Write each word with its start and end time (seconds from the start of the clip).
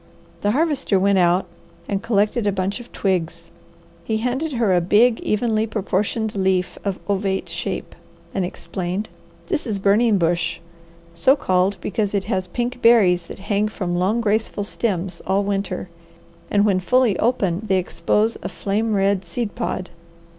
The 0.41 0.49
Harvester 0.49 0.97
went 0.99 1.19
out 1.19 1.45
and 1.87 2.01
collected 2.01 2.47
a 2.47 2.51
bunch 2.51 2.79
of 2.79 2.91
twigs. 2.91 3.51
He 4.03 4.17
handed 4.17 4.53
her 4.53 4.73
a 4.73 4.81
big, 4.81 5.19
evenly 5.19 5.67
proportioned 5.67 6.33
leaf 6.33 6.75
of 6.83 6.97
ovate 7.07 7.47
shape, 7.49 7.93
and 8.33 8.43
explained: 8.43 9.09
"This 9.45 9.67
is 9.67 9.77
burning 9.77 10.17
bush, 10.17 10.59
so 11.13 11.35
called 11.35 11.77
because 11.81 12.15
it 12.15 12.23
has 12.23 12.47
pink 12.47 12.81
berries 12.81 13.27
that 13.27 13.37
hang 13.41 13.67
from 13.67 13.95
long, 13.95 14.21
graceful 14.21 14.63
stems 14.63 15.21
all 15.27 15.43
winter, 15.43 15.87
and 16.49 16.65
when 16.65 16.79
fully 16.79 17.15
open 17.19 17.63
they 17.67 17.77
expose 17.77 18.39
a 18.41 18.49
flame 18.49 18.95
red 18.95 19.23
seed 19.23 19.53
pod. 19.53 19.91